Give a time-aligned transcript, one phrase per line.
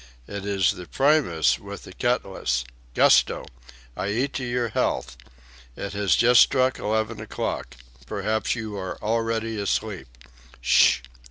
[0.27, 2.63] It is the primus with the cutlet
[2.95, 3.45] Gusto!
[3.95, 5.15] I eat to your health.
[5.75, 7.75] It has just struck 11 o'clock.
[8.07, 10.07] Perhaps you are already asleep.